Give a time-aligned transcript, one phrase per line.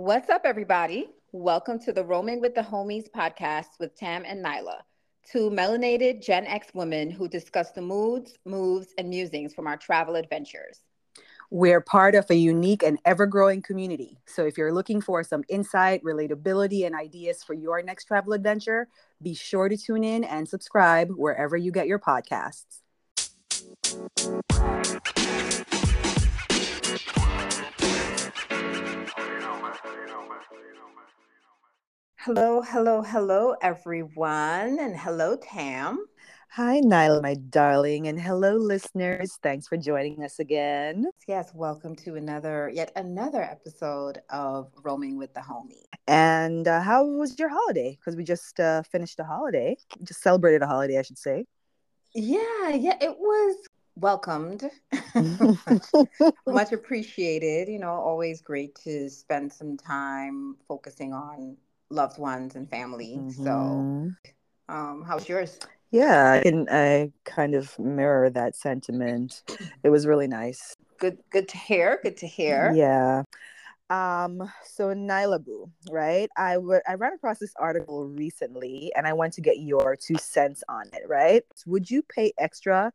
[0.00, 1.08] What's up, everybody?
[1.32, 4.82] Welcome to the Roaming with the Homies podcast with Tam and Nyla,
[5.28, 10.14] two melanated Gen X women who discuss the moods, moves, and musings from our travel
[10.14, 10.82] adventures.
[11.50, 14.20] We're part of a unique and ever growing community.
[14.24, 18.86] So if you're looking for some insight, relatability, and ideas for your next travel adventure,
[19.20, 22.82] be sure to tune in and subscribe wherever you get your podcasts.
[32.28, 36.04] Hello, hello, hello, everyone, and hello, Tam.
[36.50, 39.38] Hi, Nyla, my darling, and hello, listeners.
[39.42, 41.06] Thanks for joining us again.
[41.26, 45.86] Yes, welcome to another, yet another episode of Roaming with the Homie.
[46.06, 47.96] And uh, how was your holiday?
[47.98, 51.46] Because we just uh, finished a holiday, just celebrated a holiday, I should say.
[52.14, 53.56] Yeah, yeah, it was
[53.96, 54.68] welcomed,
[56.46, 57.68] much appreciated.
[57.68, 61.56] You know, always great to spend some time focusing on
[61.90, 63.16] loved ones and family.
[63.18, 63.44] Mm-hmm.
[63.44, 64.12] So,
[64.68, 65.58] um, how's yours?
[65.90, 69.42] Yeah, I can I kind of mirror that sentiment.
[69.82, 70.74] It was really nice.
[70.98, 71.98] Good good to hear.
[72.02, 72.72] Good to hear.
[72.74, 73.22] Yeah.
[73.90, 76.28] Um, so Boo, right?
[76.36, 80.16] I would I ran across this article recently and I want to get your two
[80.18, 81.42] cents on it, right?
[81.66, 82.92] Would you pay extra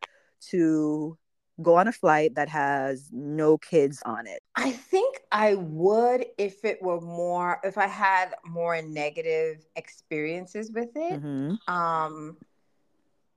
[0.51, 1.17] to
[1.61, 4.41] go on a flight that has no kids on it?
[4.55, 10.89] I think I would if it were more if I had more negative experiences with
[10.95, 11.21] it.
[11.21, 11.73] Mm-hmm.
[11.73, 12.37] Um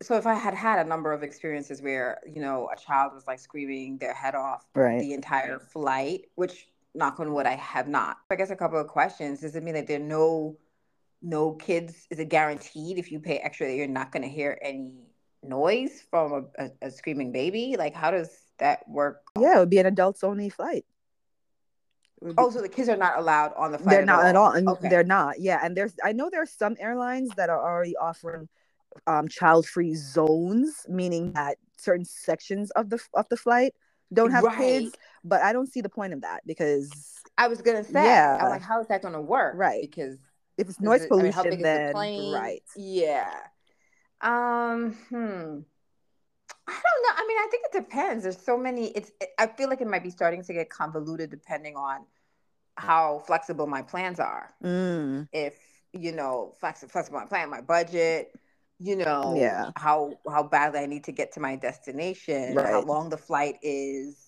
[0.03, 3.27] so if I had had a number of experiences where, you know, a child was
[3.27, 5.00] like screaming their head off right.
[5.00, 8.19] the entire flight, which knock on wood I have not.
[8.31, 9.41] I guess a couple of questions.
[9.41, 10.59] Does it mean that there are no
[11.22, 12.06] no kids?
[12.11, 14.92] Is it guaranteed if you pay extra that you're not gonna hear any
[15.49, 17.77] noise from a, a, a, screaming baby?
[17.79, 19.23] Like, how does that work?
[19.39, 20.85] Yeah, it would be an adults only flight.
[22.39, 23.97] Oh, so the kids are not allowed on the flight?
[23.97, 24.53] They're not at all.
[24.55, 24.75] At all.
[24.75, 24.89] Okay.
[24.89, 25.39] They're not.
[25.39, 28.49] Yeah, and there's I know there's some airlines that are already offering
[29.07, 33.75] um, child-free zones, meaning that certain sections of the of the flight
[34.12, 34.56] don't have right.
[34.56, 34.95] kids.
[35.25, 38.49] But I don't see the point of that because I was gonna say, yeah, I'm
[38.49, 39.55] like, how is that gonna work?
[39.56, 40.17] Right, because
[40.56, 43.31] if it's noise it, pollution, I mean, then right, yeah.
[44.26, 45.60] Um, hmm.
[46.69, 47.14] I don't know.
[47.16, 48.25] I mean, I think it depends.
[48.25, 48.88] There's so many.
[48.88, 49.12] It's.
[49.38, 52.04] I feel like it might be starting to get convoluted depending on
[52.76, 54.53] how flexible my plans are.
[54.62, 55.28] Mm.
[55.32, 55.56] If
[55.92, 58.32] you know, flex, flexible my plan, my budget.
[58.78, 59.70] You know, yeah.
[59.76, 62.56] How how badly I need to get to my destination.
[62.56, 62.66] Right.
[62.66, 64.22] How long the flight is.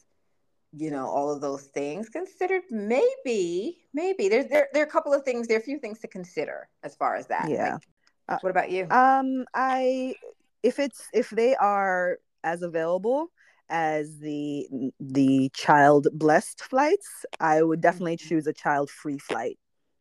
[0.77, 2.63] You know, all of those things considered.
[2.71, 5.49] Maybe, maybe there's there there are a couple of things.
[5.49, 7.49] There are a few things to consider as far as that.
[7.49, 7.73] Yeah.
[7.73, 7.83] Like,
[8.29, 8.87] uh, what about you?
[8.91, 10.15] Um, I
[10.63, 13.31] if it's if they are as available
[13.71, 14.67] as the
[15.01, 18.29] the child blessed flights, I would definitely mm-hmm.
[18.29, 19.59] choose a child free flight.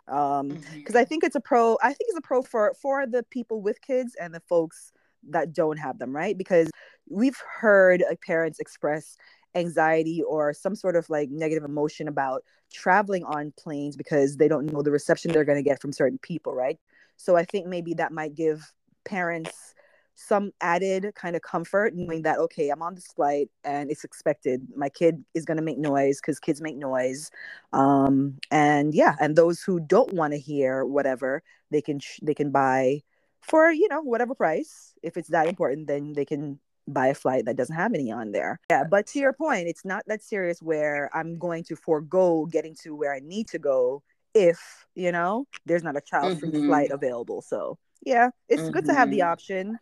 [0.08, 0.98] Um, because mm-hmm.
[0.98, 1.78] I think it's a pro.
[1.82, 4.92] I think it's a pro for for the people with kids and the folks
[5.30, 6.38] that don't have them, right?
[6.38, 6.70] Because
[7.10, 9.18] we've heard like parents express
[9.56, 14.72] anxiety or some sort of like negative emotion about traveling on planes because they don't
[14.72, 16.78] know the reception they're going to get from certain people, right?
[17.18, 18.72] So I think maybe that might give
[19.04, 19.74] parents
[20.18, 24.68] some added kind of comfort knowing that okay i'm on this flight and it's expected.
[24.76, 27.30] My kid is going to make noise because kids make noise.
[27.72, 32.34] Um and yeah and those who don't want to hear whatever they can sh- they
[32.34, 33.04] can buy
[33.42, 34.96] for you know whatever price.
[35.04, 38.32] If it's that important then they can buy a flight that doesn't have any on
[38.32, 38.60] there.
[38.72, 42.76] Yeah but to your point it's not that serious where i'm going to forego getting
[42.82, 44.02] to where i need to go
[44.38, 46.68] if you know there's not a child free mm-hmm.
[46.68, 48.72] flight available so yeah it's mm-hmm.
[48.72, 49.32] good to have the mm-hmm.
[49.32, 49.78] option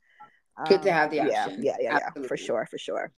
[0.68, 3.12] good um, to have the option yeah yeah yeah, yeah for sure for sure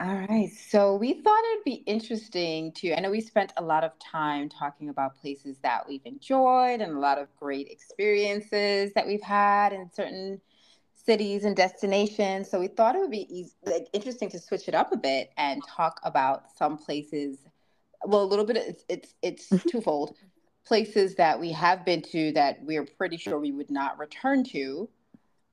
[0.00, 0.48] All right.
[0.52, 4.48] So we thought it'd be interesting to, I know we spent a lot of time
[4.48, 9.72] talking about places that we've enjoyed and a lot of great experiences that we've had
[9.72, 10.40] in certain
[10.94, 12.48] cities and destinations.
[12.48, 15.32] So we thought it would be easy, like interesting to switch it up a bit
[15.36, 17.38] and talk about some places.
[18.04, 18.56] Well, a little bit.
[18.56, 19.68] It's it's, it's mm-hmm.
[19.68, 20.16] twofold.
[20.64, 24.88] Places that we have been to that we're pretty sure we would not return to,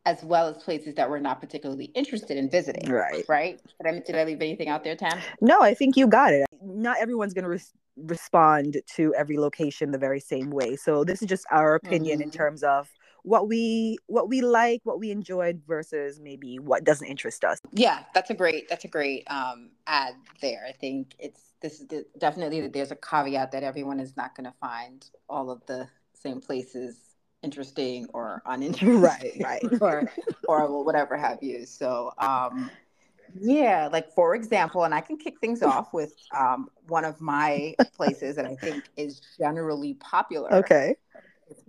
[0.06, 2.90] as well as places that we're not particularly interested in visiting.
[2.90, 3.25] Right.
[3.28, 3.60] Right.
[3.84, 5.19] Did I, did I leave anything out there, Tam?
[5.42, 6.46] No, I think you got it.
[6.62, 7.60] Not everyone's going to re-
[7.98, 10.75] respond to every location the very same way.
[10.75, 12.24] So this is just our opinion mm-hmm.
[12.24, 12.90] in terms of
[13.24, 18.04] what we what we like what we enjoyed versus maybe what doesn't interest us yeah
[18.13, 22.06] that's a great that's a great um ad there i think it's this is the,
[22.19, 26.40] definitely there's a caveat that everyone is not going to find all of the same
[26.40, 27.14] places
[27.45, 30.12] interesting or uninteresting, right, right, or
[30.47, 31.65] or whatever have you.
[31.65, 32.69] So, um,
[33.39, 37.75] yeah, like for example, and I can kick things off with um, one of my
[37.95, 40.53] places that I think is generally popular.
[40.56, 40.95] Okay.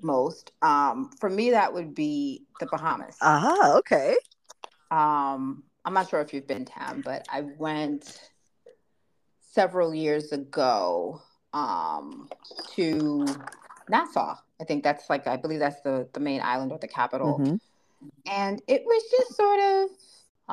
[0.02, 3.17] Most um, for me, that would be the Bahamas.
[3.20, 4.17] Ah, okay.
[4.90, 8.31] Um, I'm not sure if you've been Tam, but I went
[9.52, 11.20] several years ago
[11.52, 12.28] um,
[12.75, 13.26] to
[13.88, 14.37] Nassau.
[14.61, 17.38] I think that's like I believe that's the the main island or the capital.
[17.38, 17.61] Mhm.
[18.26, 19.91] And it was just sort of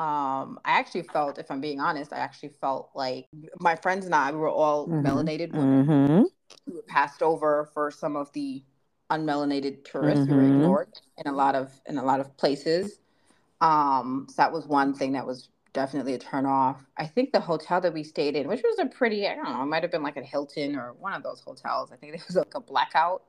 [0.01, 3.27] um I actually felt if I'm being honest, I actually felt like
[3.59, 5.03] my friends and I we were all Mhm.
[5.03, 6.25] melanated women Mhm.
[6.67, 8.63] we were passed over for some of the
[9.09, 10.55] unmelanated tourists who were Mhm.
[10.55, 12.99] ignored in a lot of in a lot of places.
[13.61, 16.85] Um so that was one thing that was definitely a turn off.
[16.97, 19.61] I think the hotel that we stayed in, which was a pretty, I don't know,
[19.63, 21.91] it might have been like a Hilton or one of those hotels.
[21.91, 23.23] I think it was like a blackout.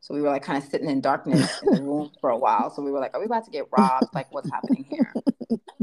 [0.00, 2.70] So we were like kind of sitting in darkness in the room for a while.
[2.70, 4.14] So we were like, are we about to get robbed?
[4.14, 5.14] Like, what's happening here?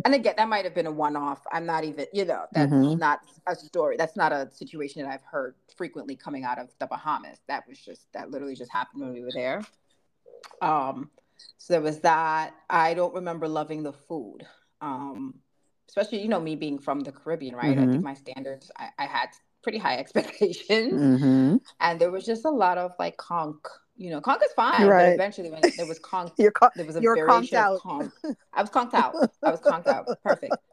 [0.03, 1.41] And again, that might have been a one off.
[1.51, 2.97] I'm not even, you know, that's Mhm.
[2.97, 3.97] not a story.
[3.97, 7.39] That's not a situation that I've heard frequently coming out of the Bahamas.
[7.47, 9.61] That was just, that literally just happened when we were there.
[10.61, 11.09] Um,
[11.57, 12.53] so there was that.
[12.69, 14.45] I don't remember loving the food.
[14.81, 15.35] Um,
[15.89, 17.77] especially, you know, me being from the Caribbean, right?
[17.77, 17.91] I Mhm.
[17.91, 19.29] think my standards, I, I had
[19.65, 21.59] pretty high expectations Mhm.
[21.85, 23.57] and there was just a lot of like conch.
[23.97, 25.05] You know, conch is fine, Right.
[25.07, 28.11] but eventually when there was conk, You're con- there was a variation of conch.
[28.53, 29.13] I was conked out.
[29.47, 30.05] I was conked out.
[30.23, 30.55] Perfect.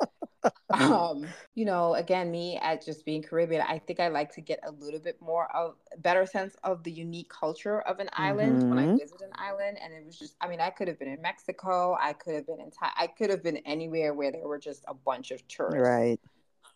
[0.72, 1.18] Um,
[1.54, 4.70] you know, again, me at just being Caribbean, I think I like to get a
[4.84, 8.86] little bit more of better sense of the unique culture of an island when I
[8.86, 8.98] Mhm.
[8.98, 9.78] visit an island.
[9.82, 12.46] And it was just, I mean, I could have been in Mexico, I could have
[12.46, 15.46] been in Thai, I could have been anywhere where there were just a bunch of
[15.46, 15.78] tourists.
[15.78, 16.18] Right.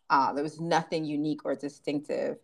[0.08, 2.38] Uh, there was nothing unique or distinctive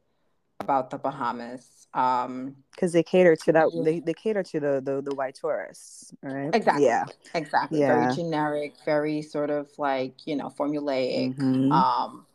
[0.60, 1.86] about the Bahamas.
[1.94, 3.68] Um, Because they cater to that.
[3.84, 6.50] They, they cater to the, the the white tourists, right?
[6.54, 6.84] Exactly.
[6.84, 7.04] Yeah.
[7.34, 7.80] Exactly.
[7.80, 7.86] Yeah.
[7.88, 11.36] Very generic, very sort of like, you know, formulaic.
[11.36, 11.72] Mhm.
[11.72, 12.26] Um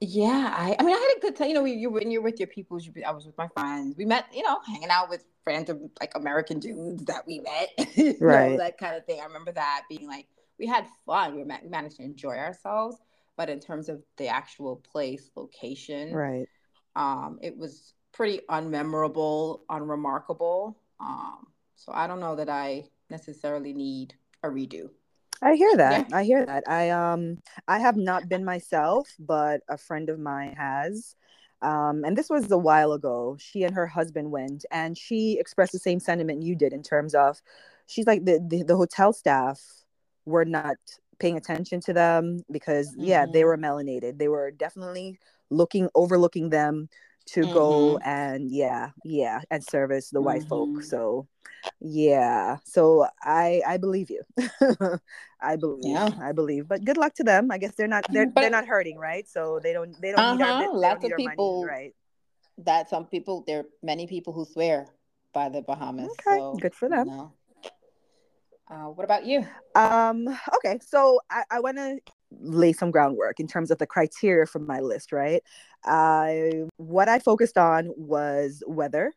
[0.00, 1.48] yeah, I I mean I had a good time.
[1.48, 3.96] You know, you when you're with your people, you, I was with my friends.
[3.96, 7.70] We met, you know, hanging out with random like American dudes that we met.
[7.96, 8.58] you know, Right.
[8.58, 9.20] that kind of thing.
[9.20, 10.26] I remember that being like
[10.58, 11.36] we had fun.
[11.36, 12.96] We, met, we managed to enjoy ourselves.
[13.38, 16.48] But in terms of the actual place, location, Right.
[16.94, 20.76] um, it was pretty unmemorable, unremarkable.
[21.00, 21.46] Um,
[21.76, 24.90] so I don't know that I necessarily need a redo.
[25.40, 26.08] I hear that.
[26.12, 26.64] I hear that.
[26.68, 27.38] I um
[27.68, 31.14] I have not been myself, but a friend of mine has.
[31.62, 33.36] Um, and this was a while ago.
[33.38, 37.14] She and her husband went, and she expressed the same sentiment you did in terms
[37.14, 37.40] of,
[37.86, 39.60] she's like the the, the hotel staff
[40.24, 40.76] were not
[41.18, 43.46] paying attention to them because yeah, they Mhm.
[43.46, 44.18] were melanated.
[44.18, 45.18] They were definitely
[45.50, 46.88] looking overlooking them
[47.26, 50.68] to go and yeah, yeah, and service the white folk.
[50.70, 50.84] Mhm.
[50.84, 51.26] So
[51.80, 54.22] yeah, so I I believe you.
[55.40, 55.84] I believe.
[55.84, 56.10] Yeah.
[56.20, 56.66] I believe.
[56.68, 57.50] But good luck to them.
[57.50, 59.28] I guess they're not they're But- they're not hurting, right?
[59.28, 61.94] So they don't they don't need our, Uh-huh, lots of people- money, right?
[62.64, 64.88] That some people, there are many people who swear
[65.32, 66.10] by the Bahamas.
[66.10, 67.06] Okay, so, good for you them.
[67.06, 67.32] know.
[68.70, 69.46] Uh, what about you?
[69.74, 71.98] Um, okay, so I, I want to
[72.40, 75.42] lay some groundwork in terms of the criteria for my list, right?
[75.84, 79.14] I what I focused on was weather,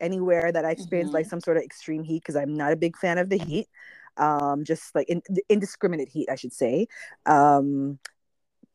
[0.00, 2.96] anywhere that I experienced like some sort of extreme heat, because I'm not a big
[2.96, 3.66] fan of the heat.
[4.18, 6.86] Um, just like in, indiscriminate heat, I should say.
[7.26, 7.98] Um,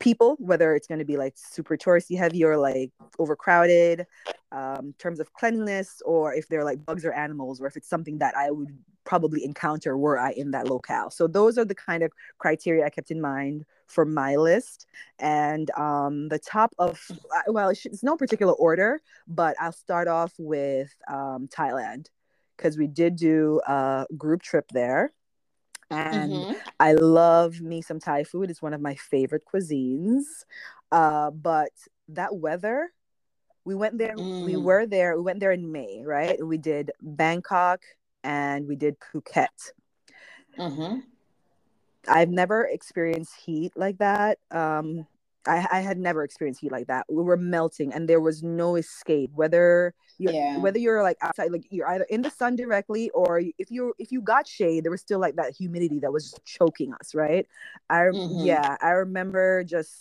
[0.02, 4.04] people, whether it's going to be like super touristy heavy or like overcrowded,
[4.50, 8.18] um, terms of cleanliness, or if they're like bugs or animals, or if it's something
[8.18, 11.10] that I would probably encounter were I in that locale.
[11.10, 14.86] So those are the kind of criteria I kept in mind for my list.
[15.18, 17.00] And um, the top of,
[17.46, 22.06] well, it's no particular order, but I'll start off with um, Thailand
[22.56, 25.12] because we did do a group trip there.
[25.92, 26.60] And Mhm.
[26.80, 28.50] I love me some Thai food.
[28.50, 30.24] It's one of my favorite cuisines.
[30.90, 31.72] Uh, but
[32.08, 32.92] that weather,
[33.64, 34.62] we went there, we Mm.
[34.62, 36.44] were there, we went there in May, right?
[36.44, 37.80] We did Bangkok
[38.24, 39.72] and we did Phuket.
[40.58, 41.02] Mhm.
[42.08, 44.38] I've never experienced heat like that.
[44.50, 45.06] Um,
[45.46, 47.06] I, I had never experienced heat like that.
[47.08, 49.30] We were melting and there was no escape.
[49.34, 50.58] Whether you're, Yeah.
[50.58, 54.12] whether you're like outside, like you're either in the sun directly, or if you if
[54.12, 57.46] you got shade, there was still like that humidity that was choking us, right?
[57.90, 58.44] I Mhm.
[58.46, 59.92] yeah, I remember just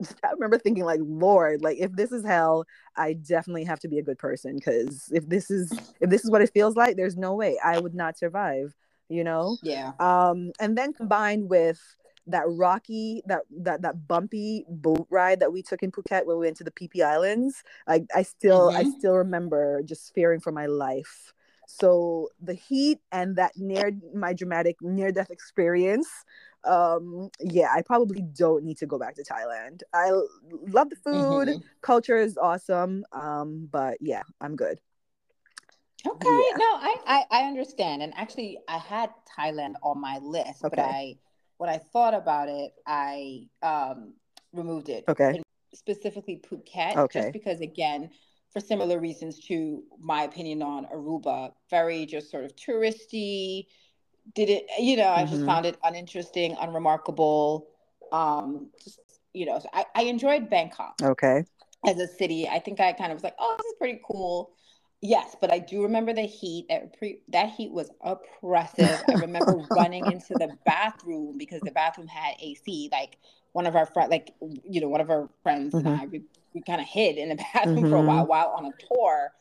[0.24, 2.64] I remember thinking like, Lord, like if this is hell,
[2.96, 6.30] I definitely have to be a good person because if this is if this is
[6.30, 8.74] what it feels like, there's no way I would not survive.
[9.08, 9.92] You know Yeah.
[10.00, 11.78] um and then combined with
[12.26, 16.46] that rocky that that that bumpy boat ride that we took in Phuket when we
[16.46, 18.92] went to the Phi Phi Islands I I still I Mhm.
[18.98, 21.32] still remember just fearing for my life
[21.66, 26.08] So the heat and that near my dramatic near death experience,
[26.64, 29.82] um, yeah, I probably don't need to go back to Thailand.
[29.94, 30.10] I
[30.68, 31.60] love the food, mm-hmm.
[31.80, 34.80] culture is awesome, um, but yeah, I'm good.
[36.06, 36.56] Okay, yeah.
[36.58, 40.74] no, I, I, I understand, and actually, I had Thailand on my list, okay.
[40.74, 41.16] but I
[41.62, 44.14] when I thought about it, I um
[44.52, 45.04] removed it.
[45.08, 45.40] Okay,
[45.72, 47.20] specifically Phuket, okay.
[47.20, 48.10] just because again
[48.52, 51.52] for similar reasons to my opinion on Aruba.
[51.70, 53.66] Very just sort of touristy.
[54.34, 55.32] Did it, you know, I mm-hmm.
[55.32, 57.68] just found it uninteresting, unremarkable.
[58.10, 58.98] Um, just,
[59.32, 60.96] you know, so I, I enjoyed Bangkok.
[61.00, 61.44] Okay.
[61.86, 64.50] As a city, I think I kind of was like, oh, this is pretty cool.
[65.04, 66.66] Yes, but I do remember the heat.
[66.68, 69.02] That pre- that heat was oppressive.
[69.08, 72.88] I remember running into the bathroom because the bathroom had AC.
[72.92, 73.18] Like
[73.50, 75.88] one of our friends, like you know, one of our friends mm-hmm.
[75.88, 76.22] and I, we
[76.54, 77.90] we kind of hid in the bathroom mm-hmm.
[77.90, 79.32] for a while while on a tour.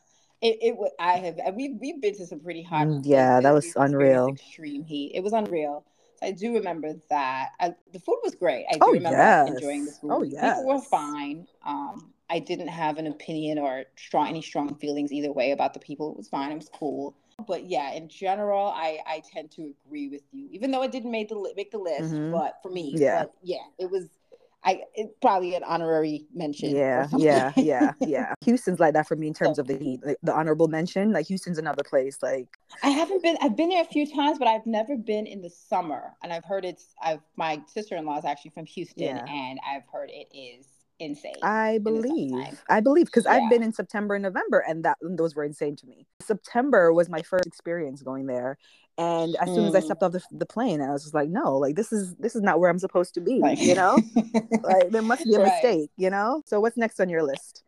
[0.41, 2.87] It, it would I have we we've been to some pretty hot.
[2.87, 4.29] Mm, yeah, that was unreal.
[4.29, 5.11] Extreme heat.
[5.13, 5.85] It was unreal.
[6.15, 7.49] So I do remember that.
[7.59, 8.65] I, the food was great.
[8.67, 9.47] I do oh, remember yes.
[9.47, 10.11] enjoying the food.
[10.11, 11.45] Oh yeah, people were fine.
[11.63, 15.79] Um, I didn't have an opinion or strong any strong feelings either way about the
[15.79, 16.11] people.
[16.11, 16.51] It was fine.
[16.51, 17.13] It was cool.
[17.45, 20.47] But yeah, in general, I I tend to agree with you.
[20.51, 22.31] Even though it didn't make the make the list, mm-hmm.
[22.31, 24.07] but for me, yeah, yeah, it was
[24.63, 26.75] I it, probably an honorary mention.
[26.75, 28.33] Yeah, yeah, yeah, yeah.
[28.45, 31.11] Houston's like that for me in terms so, of the heat, like the honorable mention.
[31.11, 32.19] Like Houston's another place.
[32.21, 32.47] Like
[32.83, 33.37] I haven't been.
[33.41, 36.13] I've been there a few times, but I've never been in the summer.
[36.23, 36.93] And I've heard it's.
[37.01, 39.25] I've my sister in law is actually from Houston, yeah.
[39.25, 40.67] and I've heard it is
[41.01, 41.35] insane.
[41.41, 42.61] I believe.
[42.69, 43.33] I believe because yeah.
[43.33, 46.05] I've been in September and November, and that those were insane to me.
[46.21, 48.57] September was my first experience going there,
[48.97, 49.83] and as soon as I mm.
[49.85, 52.41] stepped off the, the plane, I was just like, no, like this is this is
[52.41, 53.97] not where I'm supposed to be, you know?
[54.63, 55.51] like there must be a right.
[55.51, 56.43] mistake, you know?
[56.45, 57.63] So what's next on your list?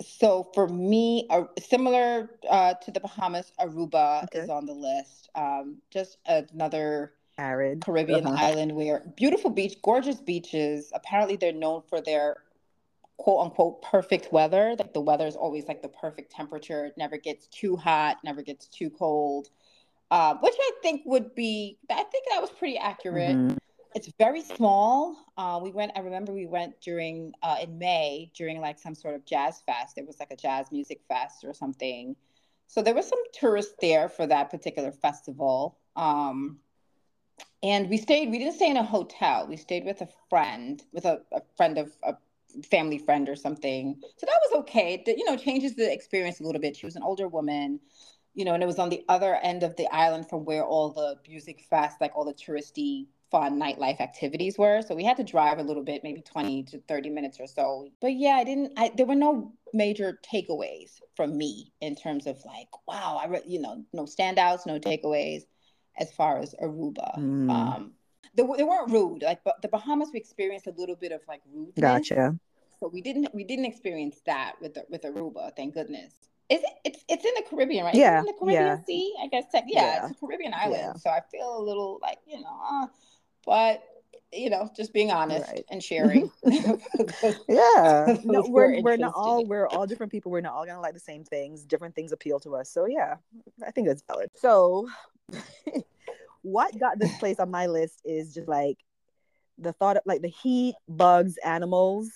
[0.00, 4.40] So for me, uh, similar uh, to the Bahamas, Aruba okay.
[4.40, 5.30] is on the list.
[5.34, 8.46] Um, just another arid Caribbean uh-huh.
[8.46, 10.92] island where beautiful beach, gorgeous beaches.
[10.94, 12.36] Apparently, they're known for their
[13.16, 14.76] quote unquote perfect weather.
[14.78, 16.86] Like the weather is always like the perfect temperature.
[16.86, 19.48] It never gets too hot, never gets too cold
[20.10, 23.36] uh, which I think would be, I think that was pretty accurate.
[23.36, 23.56] Mm-hmm.
[23.94, 25.16] It's very small.
[25.36, 29.14] Uh, we went, I remember we went during, uh, in May, during like some sort
[29.14, 29.96] of jazz fest.
[29.96, 32.14] It was like a jazz music fest or something.
[32.68, 35.78] So there was some tourists there for that particular festival.
[35.96, 36.58] Um,
[37.62, 39.46] and we stayed, we didn't stay in a hotel.
[39.48, 42.14] We stayed with a friend, with a, a friend of a
[42.64, 43.96] family friend or something.
[44.16, 45.02] So that was okay.
[45.06, 46.76] It, you know, changes the experience a little bit.
[46.76, 47.80] She was an older woman
[48.36, 50.90] you know, and it was on the other end of the island from where all
[50.90, 54.82] the music fest, like all the touristy fun nightlife activities were.
[54.82, 57.88] So we had to drive a little bit, maybe 20 to 30 minutes or so.
[58.00, 62.36] But yeah, I didn't, I, there were no major takeaways from me in terms of
[62.44, 65.42] like, wow, I, re- you know, no standouts, no takeaways
[65.98, 67.18] as far as Aruba.
[67.18, 67.50] Mm.
[67.50, 67.92] Um,
[68.36, 69.22] they, they weren't rude.
[69.22, 71.80] Like, but the Bahamas, we experienced a little bit of like rudeness.
[71.80, 72.38] Gotcha.
[72.80, 76.12] So we didn't, we didn't experience that with the, with Aruba, thank goodness.
[76.48, 76.70] Is it?
[76.84, 77.94] It's it's in the Caribbean, right?
[77.94, 78.84] Yeah, in the Caribbean yeah.
[78.84, 79.46] Sea, I guess.
[79.52, 80.92] yeah, yeah, it's a Caribbean island, yeah.
[80.94, 82.86] so I feel a little like you know, uh,
[83.44, 83.82] but
[84.32, 85.64] you know, just being honest right.
[85.70, 86.30] and sharing.
[87.48, 90.30] yeah, no, we're we're not all we're all different people.
[90.30, 91.64] We're not all gonna like the same things.
[91.64, 92.70] Different things appeal to us.
[92.70, 93.16] So yeah,
[93.66, 94.30] I think that's valid.
[94.34, 94.88] So,
[96.46, 98.78] what got this place on my list is just like
[99.58, 102.10] the thought of like the heat, bugs, animals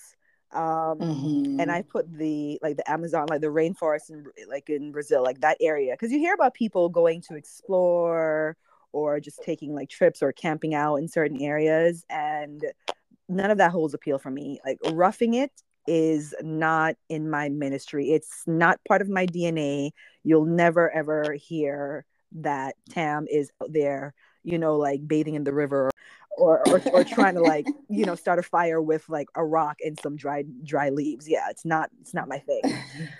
[0.53, 1.61] um mm-hmm.
[1.61, 5.39] and i put the like the amazon like the rainforest in like in brazil like
[5.39, 5.93] that area.
[5.93, 8.57] Because you hear about people going to explore
[8.91, 12.65] or just taking like trips or camping out in certain areas and
[13.29, 14.59] none of that holds appeal for me.
[14.65, 15.51] Like roughing it
[15.87, 18.11] is not in my ministry.
[18.11, 19.91] It's not part of my dna
[20.23, 25.53] you'll never ever hear that tam is out there you know like bathing in the
[25.53, 25.91] river
[26.37, 29.77] or, or or trying to like you know start a fire with like a rock
[29.83, 32.61] and some dry dry leaves yeah it's not it's not my thing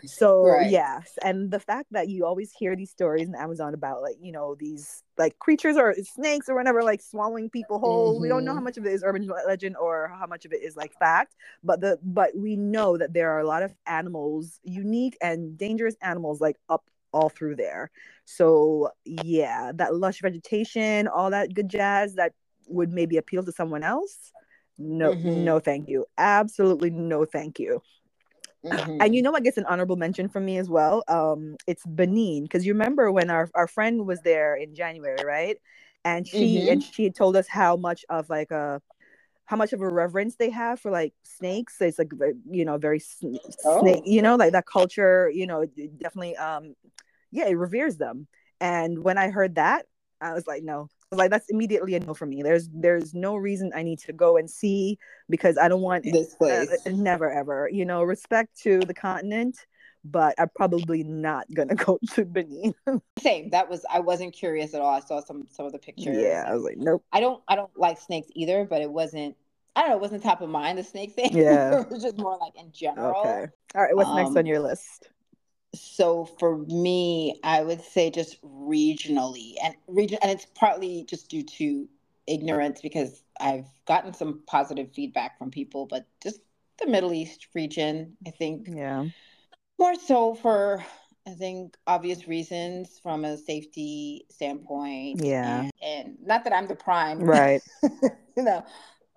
[0.05, 0.71] so right.
[0.71, 4.31] yes and the fact that you always hear these stories in amazon about like you
[4.31, 8.23] know these like creatures or snakes or whatever like swallowing people whole mm-hmm.
[8.23, 8.65] we don't know how mm-hmm.
[8.65, 11.81] much of it is urban legend or how much of it is like fact but
[11.81, 16.39] the but we know that there are a lot of animals unique and dangerous animals
[16.39, 17.91] like up all through there
[18.25, 22.33] so yeah that lush vegetation all that good jazz that
[22.67, 24.31] would maybe appeal to someone else
[24.77, 25.43] no mm-hmm.
[25.43, 27.81] no thank you absolutely no thank you
[28.65, 28.97] mm-hmm.
[29.01, 32.43] and you know what gets an honorable mention from me as well um it's benin
[32.43, 35.57] because you remember when our, our friend was there in january right
[36.03, 36.69] and she mm-hmm.
[36.69, 38.81] and she told us how much of like a
[39.51, 42.11] how much of a reverence they have for like snakes it's like
[42.49, 43.81] you know very sn- oh.
[43.81, 45.65] snake you know like that culture you know
[45.97, 46.73] definitely um
[47.31, 48.27] yeah it reveres them
[48.61, 49.87] And when I heard that,
[50.21, 50.87] I was like, no.
[51.11, 52.41] Like, that's immediately a no for me.
[52.43, 56.35] There's there's no reason I need to go and see because I don't want this
[56.35, 56.69] place.
[56.85, 57.67] Uh, never ever.
[57.69, 59.57] You know, respect to the continent,
[60.05, 62.73] but I'm probably not gonna go to Benin.
[63.19, 63.49] Same.
[63.49, 64.93] That was I wasn't curious at all.
[64.93, 66.17] I saw some some of the pictures.
[66.17, 67.03] Yeah, I was like, nope.
[67.11, 69.35] I don't I don't like snakes either, but it wasn't
[69.75, 71.31] I don't know, it wasn't top of mind the snake thing.
[71.35, 71.81] Yeah.
[71.81, 73.21] it was just more like in general.
[73.21, 73.47] Okay.
[73.75, 75.09] All right, what's um, next on your list?
[75.73, 81.43] So for me, I would say just regionally and region and it's partly just due
[81.43, 81.87] to
[82.27, 86.41] ignorance because I've gotten some positive feedback from people, but just
[86.79, 88.67] the Middle East region, I think.
[88.69, 89.05] Yeah
[89.81, 90.85] more so for
[91.27, 95.23] I think obvious reasons from a safety standpoint.
[95.23, 95.61] Yeah.
[95.61, 97.61] And, and not that I'm the prime, right?
[97.83, 98.63] you know,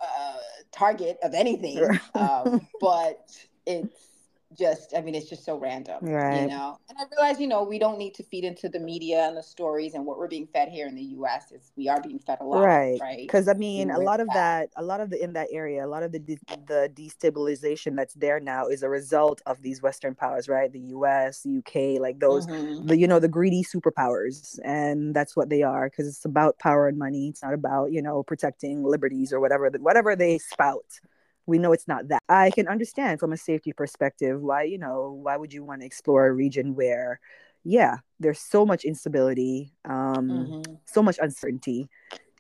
[0.05, 0.37] uh,
[0.73, 3.29] target of anything, um, but
[3.67, 4.14] it's
[4.57, 6.43] just i mean it's just so random right.
[6.43, 6.79] you know?
[6.89, 9.43] And i realize you know we don't need to feed into the media and the
[9.43, 12.39] stories and what we're being fed here in the us is we are being fed
[12.41, 12.99] a lot right.
[13.01, 13.19] right?
[13.19, 14.71] Because i mean a lot of that.
[14.75, 17.97] that a lot of the in that area a lot of the de- the destabilization
[17.97, 20.73] that's there now is a result of these western powers right?
[20.73, 22.87] The us uk like those mm-hmm.
[22.87, 26.89] the you know the greedy superpowers and that's what they are because it's about power
[26.89, 27.29] and money.
[27.29, 31.01] It's not about you know protecting liberties or whatever whatever they spout
[31.47, 32.23] we know it's not that.
[32.29, 35.87] I can understand from a safety perspective why, you know, why would you want to
[35.87, 37.21] explore a region where,
[37.65, 40.75] yeah, there's so much instability, um, mm-hmm.
[40.85, 41.89] so much uncertainty.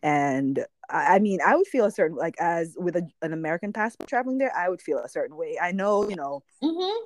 [0.03, 3.73] And I, I, mean, I would feel a certain, like, as with a, an American
[3.73, 5.59] passport traveling there, I would feel a certain way.
[5.61, 7.05] I know, you know, mm-hmm.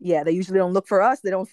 [0.00, 1.20] yeah, they usually don't look for us.
[1.20, 1.48] They don't,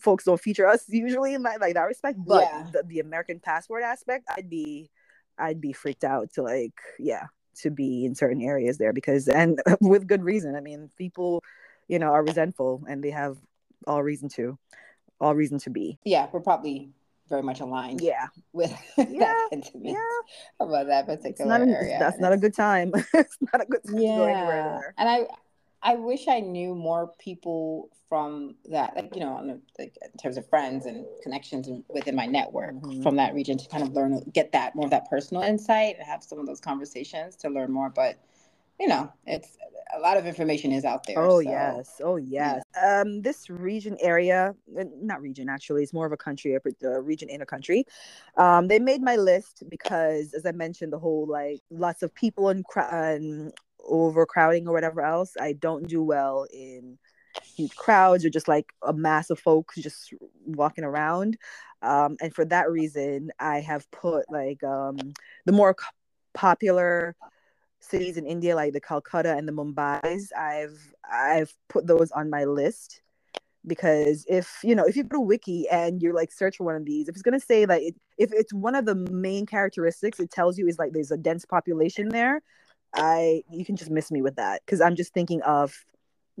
[0.00, 2.18] folks don't feature us usually in that, like that respect.
[2.24, 2.66] But yeah.
[2.72, 4.90] the, the American passport aspect, I'd be,
[5.38, 7.26] I'd be freaked out to like, yeah,
[7.62, 11.42] to be in certain areas there because and with good reason i mean people
[11.88, 13.36] you know are resentful and they have
[13.86, 14.58] all reason to
[15.20, 16.90] all reason to be yeah we're probably
[17.28, 20.64] very much aligned yeah with yeah, that sentiment yeah.
[20.66, 23.98] about that particular not area that's not a good time it's not a good time
[23.98, 24.10] yeah.
[24.10, 24.94] to go anywhere there.
[24.98, 25.26] and i
[25.82, 30.36] i wish i knew more people from that, like you know, on like in terms
[30.36, 33.02] of friends and connections within my network mm-hmm.
[33.02, 36.06] from that region to kind of learn, get that more of that personal insight and
[36.06, 37.88] have some of those conversations to learn more.
[37.88, 38.18] But
[38.80, 39.58] you know, it's
[39.96, 41.20] a lot of information is out there.
[41.20, 42.62] Oh so, yes, oh yes.
[42.74, 43.00] Yeah.
[43.00, 47.28] Um, this region area, uh, not region actually, it's more of a country, a region
[47.28, 47.84] in a country.
[48.36, 52.48] Um, they made my list because, as I mentioned, the whole like lots of people
[52.48, 53.52] and, and
[53.88, 55.34] overcrowding or whatever else.
[55.40, 56.98] I don't do well in
[57.56, 60.12] huge crowds or just like a mass of folks just
[60.44, 61.36] walking around.
[61.82, 64.98] Um, and for that reason, I have put like um,
[65.46, 65.76] the more
[66.34, 67.16] popular
[67.80, 70.32] cities in India, like the Calcutta and the Mumbai's.
[70.36, 73.02] I've I've put those on my list
[73.66, 76.76] because if you know if you go to wiki and you're like search for one
[76.76, 79.44] of these if it's going to say like it, if it's one of the main
[79.44, 82.40] characteristics it tells you is like there's a dense population there
[82.94, 85.84] i you can just miss me with that because i'm just thinking of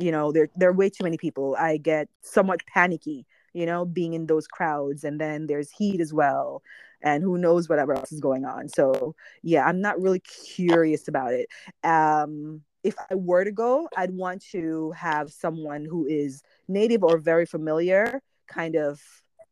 [0.00, 1.56] you know there there are way too many people.
[1.58, 6.12] I get somewhat panicky you know being in those crowds and then there's heat as
[6.12, 6.62] well
[7.02, 8.68] and who knows whatever else is going on.
[8.68, 11.48] So yeah i'm not really curious about it.
[11.84, 17.18] Um if i were to go i'd want to have someone who is native or
[17.18, 18.98] very familiar kind of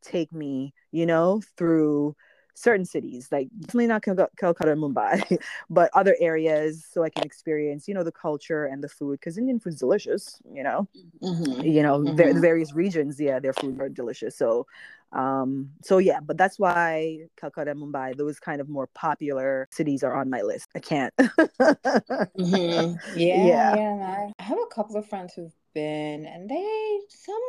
[0.02, 2.16] take me you know through
[2.58, 5.38] certain cities, like definitely not Cal- Calcutta and Mumbai,
[5.70, 9.38] but other areas so I can experience, you know, the culture and the food because
[9.38, 10.88] Indian food is delicious, you know,
[11.22, 11.62] mm-hmm.
[11.62, 12.16] you know, mm-hmm.
[12.16, 14.36] the various regions, yeah, their food are delicious.
[14.36, 14.66] So,
[15.12, 20.02] um, so yeah, but that's why Calcutta and Mumbai, those kind of more popular cities
[20.02, 20.68] are on my list.
[20.74, 21.14] I can't.
[21.16, 22.94] mm-hmm.
[23.16, 23.76] Yeah, yeah.
[23.76, 27.40] yeah I have a couple of friends who've been, and they some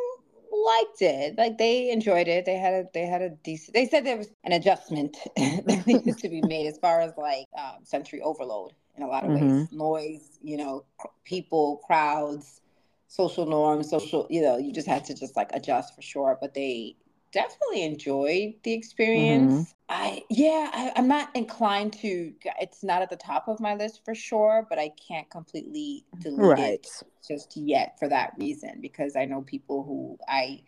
[0.52, 1.38] liked it.
[1.38, 2.46] Like they enjoyed it.
[2.46, 3.74] They had a they had a decent.
[3.74, 7.46] They said there was an adjustment that needed to be made as far as like
[7.58, 9.60] um, sensory overload in a lot of mm-hmm.
[9.60, 12.62] ways, noise, you know, cr- people, crowds,
[13.08, 14.28] social norms, social.
[14.30, 16.38] You know, you just had to just like adjust for sure.
[16.40, 16.96] But they
[17.32, 19.54] definitely enjoyed the experience.
[19.54, 19.72] Mm-hmm.
[19.90, 22.34] I yeah, I, am not inclined to.
[22.60, 26.40] It's not at the top of my list for sure, but I can't completely delete
[26.40, 26.60] right.
[26.74, 26.88] it
[27.28, 30.62] just yet for that reason because I know people who I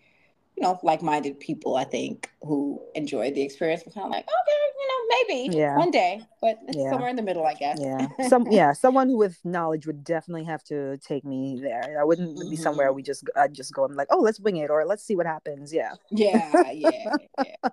[0.57, 4.61] you know, like-minded people, I think, who enjoyed the experience were kind of like, okay,
[4.79, 5.77] you know, maybe yeah.
[5.77, 6.89] one day, but it's yeah.
[6.89, 7.79] somewhere in the middle, I guess.
[7.81, 11.97] Yeah, some yeah, someone with knowledge would definitely have to take me there.
[11.99, 12.49] I wouldn't mm-hmm.
[12.49, 12.97] be somewhere mm-hmm.
[12.97, 15.25] we just I'd just go and like, oh, let's wing it or let's see what
[15.25, 15.73] happens.
[15.73, 15.93] Yeah.
[16.11, 17.55] Yeah, yeah, yeah.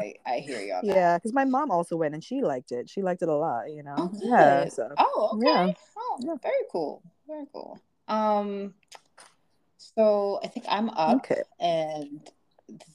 [0.00, 0.80] I, I hear you.
[0.82, 2.88] yeah, because my mom also went and she liked it.
[2.88, 3.70] She liked it a lot.
[3.70, 3.94] You know.
[3.98, 4.68] Oh, yeah.
[4.68, 5.46] So, oh, okay.
[5.46, 5.72] Yeah.
[5.96, 6.34] Oh, yeah.
[6.42, 7.02] very cool.
[7.28, 7.78] Very cool.
[8.08, 8.74] Um,
[9.76, 11.16] so I think I'm up.
[11.18, 11.42] Okay.
[11.60, 12.20] And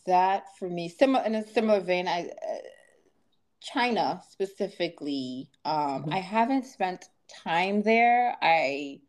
[0.05, 2.55] that for me, similar in a similar vein, I uh,
[3.61, 5.49] China specifically.
[5.65, 6.13] Um, mm-hmm.
[6.13, 7.05] I haven't spent
[7.43, 8.35] time there.
[8.41, 9.01] I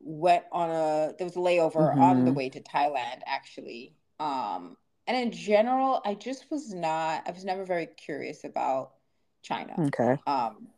[0.00, 2.00] went on a there was a layover mm-hmm.
[2.00, 3.94] on the way to Thailand actually.
[4.20, 7.22] Um, and in general, I just was not.
[7.26, 8.92] I was never very curious about
[9.42, 9.74] China.
[9.78, 10.16] Okay.
[10.26, 10.68] Um,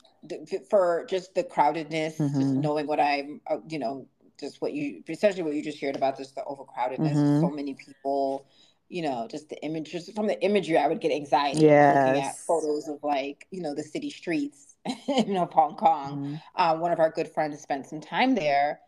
[0.68, 2.40] for just the crowdedness, mm-hmm.
[2.40, 4.06] just knowing what I'm, uh, you know,
[4.38, 7.40] just what you essentially what you just heard about, just the overcrowdedness, mm-hmm.
[7.40, 8.46] so many people
[8.88, 12.06] you know, just the images from the imagery, I would get anxiety yes.
[12.06, 14.76] looking at photos of like, you know, the city streets,
[15.08, 16.18] you know, Hong Kong.
[16.18, 16.34] Mm-hmm.
[16.56, 18.80] Uh, one of our good friends spent some time there.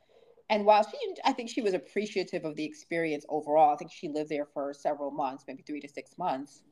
[0.48, 4.08] And while she, I think she was appreciative of the experience overall, I think she
[4.08, 6.62] lived there for several months, maybe three to six months.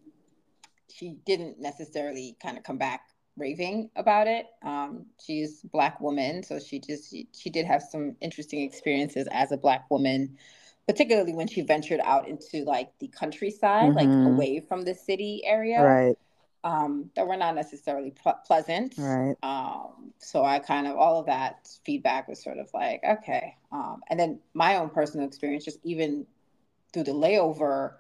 [0.93, 3.03] She didn't necessarily kind of come back
[3.39, 4.47] raving about it.
[4.63, 9.29] Um, she's a black woman, so she just she, she did have some interesting experiences
[9.31, 10.37] as a black woman
[10.89, 13.99] particularly when she ventured out into like the countryside, mm-hmm.
[13.99, 15.83] like away from the city area.
[15.83, 16.17] Right.
[16.65, 18.95] Um, that were not necessarily pl- pleasant.
[18.99, 19.37] Right.
[19.43, 23.55] Um, so I kind of all of that feedback was sort of like okay.
[23.71, 26.27] Um, and then my own personal experience, just even
[26.93, 27.93] through the layover,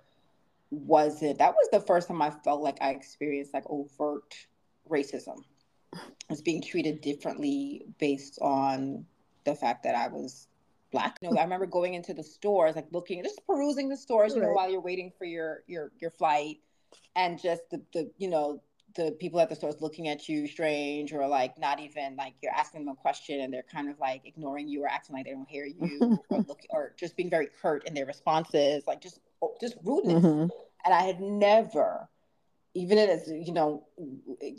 [0.70, 4.34] was it that was the first time I felt like I experienced like overt
[4.88, 5.42] racism.
[5.94, 9.06] I was being treated differently based on
[9.44, 10.48] the fact that I was
[10.92, 11.16] black.
[11.22, 14.42] You know, I remember going into the stores, like looking, just perusing the stores, you
[14.42, 16.58] know, while you're waiting for your your your flight,
[17.16, 18.60] and just the the you know
[18.94, 22.52] the people at the stores looking at you strange or like not even like you're
[22.52, 25.32] asking them a question and they're kind of like ignoring you or acting like they
[25.32, 29.20] don't hear you or look or just being very curt in their responses, like just
[29.60, 30.24] just rudeness.
[30.24, 30.50] Mm-hmm.
[30.84, 32.08] And I had never
[32.78, 33.86] even as you know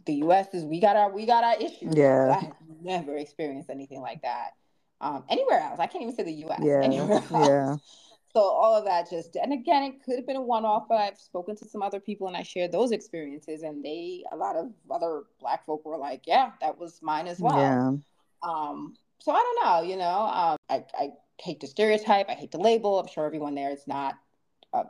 [0.06, 2.52] the us is we got our we got our issues yeah i
[2.82, 4.52] never experienced anything like that
[5.02, 5.80] um, anywhere else.
[5.80, 6.60] I can't even say the U.S.
[6.62, 7.32] Yeah, anywhere else.
[7.32, 7.76] yeah.
[8.32, 11.18] So all of that just, and again, it could have been a one-off, but I've
[11.18, 14.72] spoken to some other people and I shared those experiences, and they, a lot of
[14.92, 17.92] other Black folk were like, "Yeah, that was mine as well." Yeah.
[18.48, 18.94] Um.
[19.18, 19.90] So I don't know.
[19.90, 21.10] You know, um, I I
[21.42, 22.30] hate to stereotype.
[22.30, 23.00] I hate to label.
[23.00, 24.14] I'm sure everyone there is not
[24.74, 24.84] uh,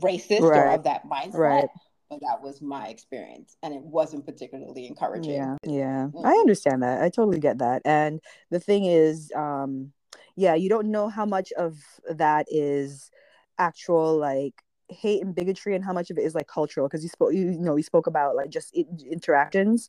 [0.00, 0.58] racist right.
[0.58, 1.38] or of that mindset.
[1.38, 1.68] Right
[2.08, 5.34] but that was my experience and it wasn't particularly encouraging.
[5.34, 6.06] Yeah yeah.
[6.06, 6.26] Mm-hmm.
[6.26, 7.02] i understand that.
[7.02, 7.82] I totally get that.
[7.84, 9.92] And the thing is um
[10.36, 11.78] yeah you don't know how much of
[12.10, 13.10] that is
[13.58, 14.54] actual like
[14.90, 17.50] hate and bigotry and how much of it is like cultural because you spoke you,
[17.50, 19.88] you know we spoke about like just interactions.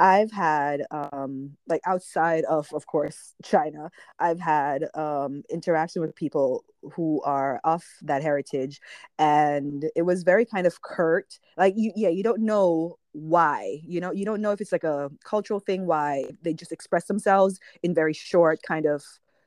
[0.00, 6.64] I've had um like outside of of course china i've had um interaction with people
[6.94, 8.80] who are of that heritage
[9.18, 14.00] and it was very kind of curt like you yeah you don't know why you
[14.00, 17.58] know you don't know if it's like a cultural thing why they just express themselves
[17.82, 19.02] in very short kind of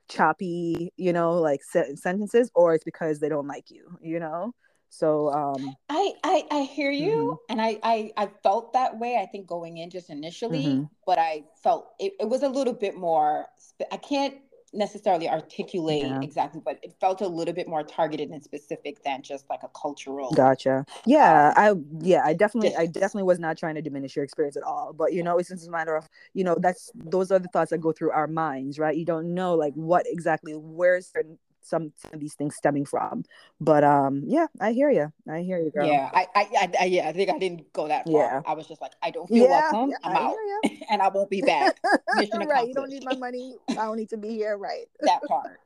[0.10, 1.62] choppy you know like
[1.96, 4.54] sentences or it's because they don't like you you know
[4.90, 7.52] so um I I, I hear you mm-hmm.
[7.52, 10.84] and I, I I felt that way I think going in just initially mm-hmm.
[11.06, 13.46] but I felt it, it was a little bit more
[13.90, 14.36] I can't
[14.74, 16.20] necessarily articulate yeah.
[16.22, 19.70] exactly, but it felt a little bit more targeted and specific than just like a
[19.70, 20.32] cultural.
[20.32, 20.86] Gotcha.
[21.06, 24.56] Yeah, um, I yeah, I definitely, I definitely was not trying to diminish your experience
[24.56, 24.94] at all.
[24.94, 27.72] But you know, it's just a matter of you know that's those are the thoughts
[27.72, 28.96] that go through our minds, right?
[28.96, 33.24] You don't know like what exactly where certain some, some of these things stemming from.
[33.60, 35.12] But um, yeah, I hear you.
[35.30, 35.88] I hear you, girl.
[35.88, 38.14] Yeah, I, I, I, yeah, I think I didn't go that far.
[38.14, 38.42] Yeah.
[38.46, 39.94] I was just like, I don't feel yeah, welcome.
[40.04, 40.36] I'm I out,
[40.90, 41.80] and I won't be back.
[42.16, 43.56] right, you don't need my money.
[43.70, 44.58] I don't need to be here.
[44.58, 44.88] Right.
[45.02, 45.60] that part.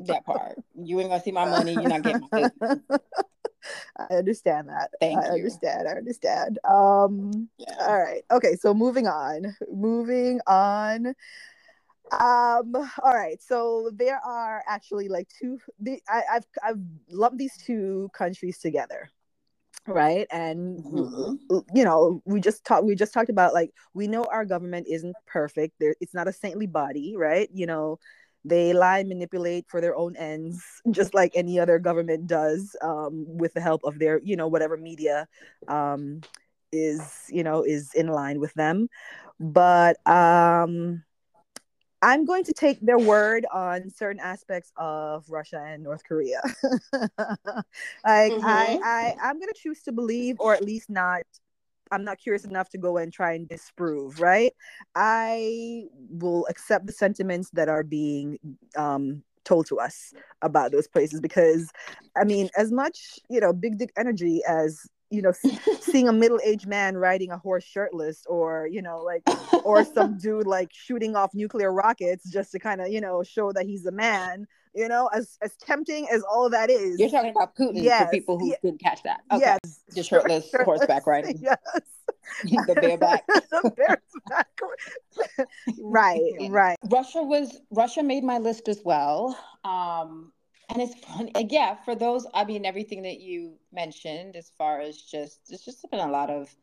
[0.00, 0.58] That part.
[0.74, 1.74] You ain't gonna see my money.
[1.74, 2.48] You're not getting my.
[3.98, 4.90] I understand that.
[5.00, 5.32] Thank I you.
[5.32, 5.88] understand.
[5.88, 6.58] I understand.
[6.64, 7.48] Um.
[7.58, 7.76] Yeah.
[7.80, 8.22] All right.
[8.30, 8.56] Okay.
[8.56, 9.56] So moving on.
[9.72, 11.14] Moving on
[12.12, 17.56] um all right so there are actually like two the, I, i've i've lumped these
[17.56, 19.10] two countries together
[19.86, 20.26] right?
[20.30, 21.58] And mm-hmm.
[21.74, 25.16] you know we just talked we just talked about like we know our government isn't
[25.26, 25.74] perfect.
[25.78, 27.48] There it's not a saintly body right?
[27.52, 27.98] You know
[28.44, 33.24] they lie and manipulate for their own ends just like any other government does um,
[33.26, 35.26] with the help of their you know whatever media
[35.68, 36.20] um,
[36.72, 38.88] is you know is in line with them.
[39.38, 41.02] But um
[42.02, 46.40] I'm going to take their word on certain aspects of Russia and North Korea.
[46.92, 48.44] like mm-hmm.
[48.44, 51.22] I, I, I'm going to choose to believe, or at least not.
[51.92, 54.20] I'm not curious enough to go and try and disprove.
[54.20, 54.52] Right?
[54.94, 58.38] I will accept the sentiments that are being
[58.76, 61.70] um, told to us about those places because,
[62.16, 65.32] I mean, as much you know, big dick energy as you know
[65.80, 69.22] seeing a middle-aged man riding a horse shirtless or you know like
[69.64, 73.52] or some dude like shooting off nuclear rockets just to kind of you know show
[73.52, 76.98] that he's a man You know, as as tempting as all that is.
[77.00, 79.20] You're talking about Putin Yes, for people who ye- didn't catch that.
[79.32, 79.56] Okay.
[79.64, 79.80] Yes.
[79.94, 81.38] The shirtless horseback riding.
[81.42, 81.56] Yes.
[82.68, 83.24] the bareback.
[83.26, 84.48] the bareback.
[85.80, 86.76] right, right.
[86.90, 89.38] Russia was Russia made my list as well.
[89.64, 90.32] Um
[90.68, 94.80] and it's funny uh, yeah, for those I mean everything that you mentioned as far
[94.80, 96.54] as just there's just been a lot of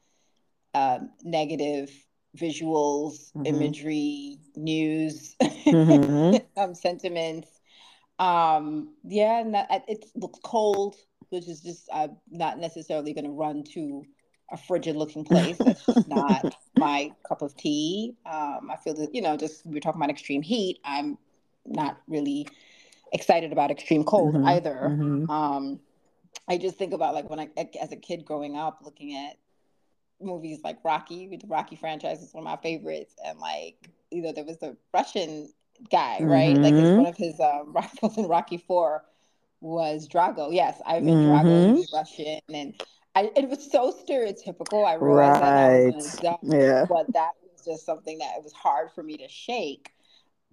[0.74, 1.92] um negative
[2.38, 3.48] visuals, Mhm.
[3.48, 6.42] imagery, news, Mhm.
[6.58, 7.50] um, sentiments.
[8.20, 10.96] Um, yeah, and that, it looks cold,
[11.30, 14.04] which is just I'm not necessarily going to run to
[14.52, 15.60] a frigid looking place.
[15.64, 18.16] That's just not my cup of tea.
[18.26, 20.80] Um, I feel that you know, just we're talking about extreme heat.
[20.84, 21.18] I'm
[21.66, 22.48] not really
[23.14, 24.90] excited about extreme cold Mhm, either.
[24.92, 25.30] mhm.
[25.30, 25.80] Um,
[26.48, 27.50] I just think about like when I,
[27.82, 29.38] as a kid growing up, looking at
[30.20, 34.34] movies like Rocky, the Rocky franchise is one of my favorites, and like you know
[34.34, 35.54] there was the Russian
[35.90, 36.56] guy, right?
[36.62, 36.98] Like it's Mhm.
[36.98, 39.06] one of his um, rivals in Rocky Four
[39.62, 40.54] was Drago.
[40.54, 41.08] Yes, Ivan.
[41.26, 41.76] Drago.
[41.78, 42.74] He's Russian, and
[43.16, 44.86] I, it was so stereotypical.
[44.86, 45.96] I realized that Right.
[45.96, 46.86] as an adult, Yeah.
[46.90, 49.93] but that was just something that it was hard for me to shake.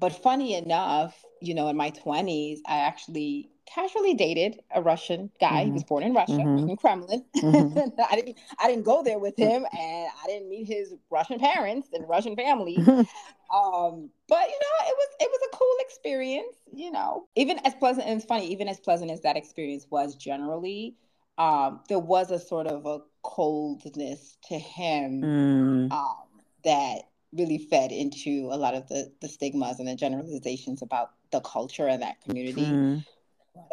[0.00, 5.64] But funny enough, you know, in my 20s, I actually casually dated a Russian guy.
[5.64, 6.68] He was born in Russia, Mhm.
[6.70, 7.24] in Kremlin.
[7.36, 7.92] Mhm.
[8.10, 11.88] I didn't I didn't go there with him and I didn't meet his Russian parents
[11.92, 12.78] and Russian family.
[12.78, 17.26] Um, but you know, it was it was a cool experience, you know.
[17.36, 20.96] Even as pleasant and it's funny, even as pleasant as that experience was generally,
[21.38, 25.92] um, there was a sort of a coldness to him Mm.
[25.92, 26.26] um,
[26.64, 31.40] that really fed into a lot of the the stigmas and the generalizations about the
[31.40, 33.04] culture and that community, Mm.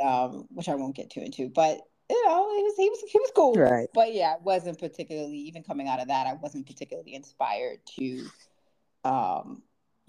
[0.04, 1.50] um, which I won't get too into.
[1.50, 3.54] But you know, he was he was he was cool.
[3.56, 3.88] Right.
[3.94, 6.28] But yeah, I wasn't particularly even coming out of that.
[6.28, 8.26] I wasn't particularly inspired to
[9.04, 9.62] um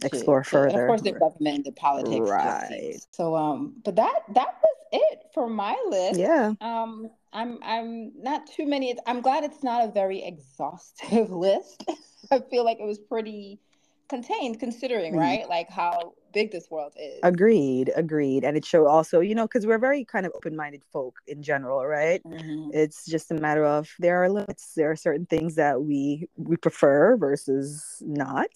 [0.05, 0.83] Explore to- further.
[0.83, 2.31] of course, the government, the politics.
[2.31, 2.97] Right.
[3.11, 6.21] So um, but that that was it for my list.
[6.21, 6.53] Yeah.
[6.61, 8.97] Um, I'm I'm not too many.
[9.07, 11.85] I'm glad it's not a very exhaustive list.
[12.33, 13.61] I feel like it was pretty
[14.09, 15.19] contained, considering Mm.
[15.19, 17.21] right, like how big this world is.
[17.23, 17.93] Agreed.
[17.95, 18.45] Agreed.
[18.45, 21.43] And it showed also, you know, because we're very kind of open minded folk in
[21.43, 22.23] general, right?
[22.25, 22.71] Mhm.
[22.75, 24.73] It's just a matter of there are limits.
[24.75, 28.51] There are certain things that we we prefer versus not.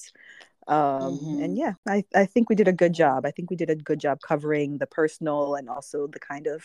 [0.69, 1.45] Um, Mhm.
[1.45, 3.27] and yeah, I, I think we did a good job.
[3.27, 6.65] I think we did a good job covering the personal and also the kind of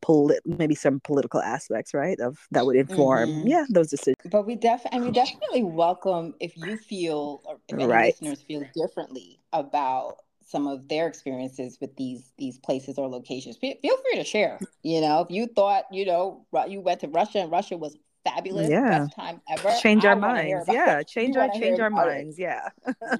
[0.00, 2.18] polit- maybe some political aspects, right?
[2.20, 3.48] Of that would inform, Mhm.
[3.48, 4.16] yeah, those decisions.
[4.24, 8.06] But we def and we definitely welcome if you feel or if any Right.
[8.06, 13.56] listeners feel differently about some of their experiences with these these places or locations.
[13.56, 14.60] Feel free to share.
[14.82, 18.68] You know, if you thought you know you went to Russia and Russia was fabulous,
[18.68, 18.98] Yeah.
[19.00, 19.72] best time ever.
[19.80, 20.68] Change I our minds.
[20.68, 21.08] Yeah, it.
[21.08, 22.14] change our change our about it.
[22.14, 22.38] minds.
[22.38, 22.68] Yeah.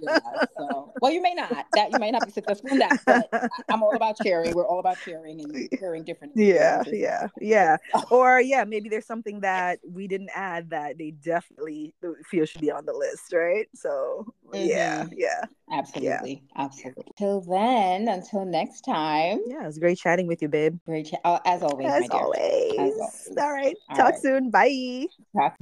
[0.03, 0.19] Yeah,
[0.59, 1.67] so well, you may not.
[1.75, 4.55] That you may not be successful in that, but I'm all about sharing.
[4.55, 6.33] We're all about sharing and hearing different.
[6.37, 7.77] yeah yeah yeah
[8.11, 12.61] or yeah maybe there's something that we didn't add that they definitely uh, feel should
[12.61, 15.13] be on the list right so yeah Mhm.
[15.17, 17.03] yeah Absolutely, absolutely.
[17.19, 19.41] Till then, until next time.
[19.47, 21.21] yeah it was great chatting with you babe Great chat.
[21.25, 22.21] Oh, as always, as my dear.
[22.21, 22.79] always.
[22.79, 23.29] always.
[23.39, 24.23] all right All talk right.
[24.23, 25.07] soon bye
[25.37, 25.57] Talk-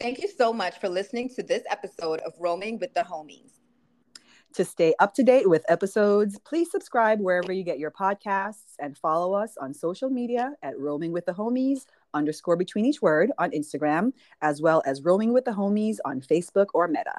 [0.00, 3.52] Thank you so much for listening to this episode of Roaming with the Homies.
[4.54, 8.96] to stay up to date with episodes please subscribe wherever you get your podcasts and
[8.96, 13.50] follow us on social media at roaming with the homies underscore between each word on
[13.50, 17.14] instagram as well as roaming with the homies on facebook or meta